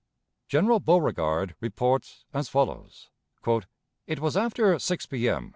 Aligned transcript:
General 0.47 0.79
Beauregard 0.79 1.55
reports 1.59 2.25
as 2.33 2.49
follows: 2.49 3.11
"It 4.07 4.19
was 4.19 4.35
after 4.35 4.79
6 4.79 5.05
P.M. 5.05 5.49